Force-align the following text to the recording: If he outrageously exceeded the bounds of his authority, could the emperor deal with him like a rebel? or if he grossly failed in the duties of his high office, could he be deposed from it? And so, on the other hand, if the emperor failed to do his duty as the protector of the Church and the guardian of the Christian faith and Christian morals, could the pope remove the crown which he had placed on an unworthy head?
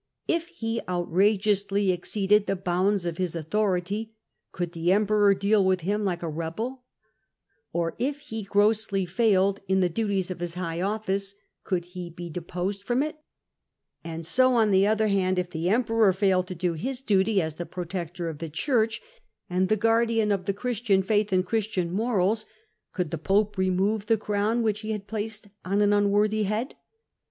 If 0.27 0.47
he 0.47 0.81
outrageously 0.89 1.91
exceeded 1.91 2.47
the 2.47 2.55
bounds 2.55 3.05
of 3.05 3.19
his 3.19 3.35
authority, 3.35 4.15
could 4.51 4.71
the 4.71 4.91
emperor 4.91 5.35
deal 5.35 5.63
with 5.63 5.81
him 5.81 6.03
like 6.03 6.23
a 6.23 6.27
rebel? 6.27 6.85
or 7.71 7.93
if 7.99 8.19
he 8.21 8.41
grossly 8.41 9.05
failed 9.05 9.59
in 9.67 9.79
the 9.81 9.89
duties 9.89 10.31
of 10.31 10.39
his 10.39 10.55
high 10.55 10.81
office, 10.81 11.35
could 11.63 11.85
he 11.85 12.09
be 12.09 12.31
deposed 12.31 12.81
from 12.83 13.03
it? 13.03 13.17
And 14.03 14.25
so, 14.25 14.55
on 14.55 14.71
the 14.71 14.87
other 14.87 15.07
hand, 15.07 15.37
if 15.37 15.51
the 15.51 15.69
emperor 15.69 16.11
failed 16.13 16.47
to 16.47 16.55
do 16.55 16.73
his 16.73 17.01
duty 17.01 17.39
as 17.39 17.57
the 17.57 17.67
protector 17.67 18.27
of 18.27 18.39
the 18.39 18.49
Church 18.49 19.03
and 19.51 19.69
the 19.69 19.77
guardian 19.77 20.31
of 20.31 20.45
the 20.45 20.53
Christian 20.53 21.03
faith 21.03 21.31
and 21.31 21.45
Christian 21.45 21.91
morals, 21.91 22.47
could 22.91 23.11
the 23.11 23.19
pope 23.19 23.55
remove 23.55 24.07
the 24.07 24.17
crown 24.17 24.63
which 24.63 24.79
he 24.79 24.93
had 24.93 25.05
placed 25.05 25.49
on 25.63 25.79
an 25.79 25.93
unworthy 25.93 26.41
head? 26.41 26.73